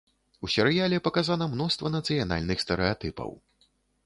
У 0.45 0.47
серыяле 0.53 0.99
паказана 1.07 1.47
мноства 1.53 1.93
нацыянальных 1.97 2.57
стэрэатыпаў. 2.65 3.31